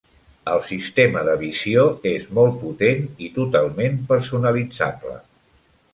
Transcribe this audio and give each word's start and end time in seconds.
El 0.53 0.61
sistema 0.69 1.21
de 1.27 1.35
visió 1.41 1.83
és 2.13 2.25
molt 2.39 2.57
potent 2.63 3.05
i 3.27 3.29
totalment 3.39 4.03
personalitzable. 4.13 5.15